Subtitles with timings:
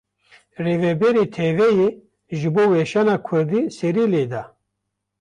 [0.63, 1.89] Rivebirê tv yê,
[2.39, 4.43] ji bo weşana Kurdî serî lê da